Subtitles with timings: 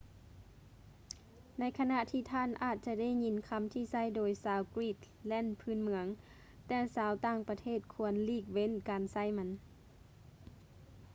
[1.59, 6.05] ໃນຂະນະທີ່ທ່ານອາດຈະໄດ້ຍິນຄຳທີ່ໃຊ້ໂດຍຊາວກຣີນແລນພື້ນເມືອງ
[6.67, 9.49] ແຕ່ຊາວຕ່າງປະເທດຄວນຫຼີກເວັ້ນການໃຊ້ມັນ